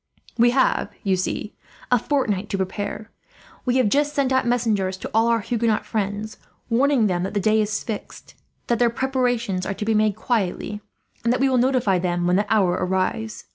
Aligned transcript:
"We 0.35 0.49
have, 0.49 0.89
you 1.03 1.15
see, 1.15 1.53
a 1.91 1.99
fortnight 1.99 2.49
to 2.49 2.57
prepare. 2.57 3.11
We 3.65 3.77
have 3.77 3.87
just 3.87 4.15
sent 4.15 4.33
out 4.33 4.47
messengers 4.47 4.97
to 4.97 5.11
all 5.13 5.27
our 5.27 5.41
Huguenot 5.41 5.85
friends, 5.85 6.37
warning 6.71 7.05
them 7.05 7.21
that 7.21 7.35
the 7.35 7.39
day 7.39 7.61
is 7.61 7.83
fixed, 7.83 8.33
that 8.65 8.79
their 8.79 8.89
preparations 8.89 9.63
are 9.63 9.75
to 9.75 9.85
be 9.85 9.93
made 9.93 10.15
quietly, 10.15 10.81
and 11.23 11.31
that 11.31 11.39
we 11.39 11.49
will 11.49 11.59
notify 11.59 11.99
them 11.99 12.25
when 12.25 12.35
the 12.35 12.51
hour 12.51 12.71
arrives. 12.83 13.45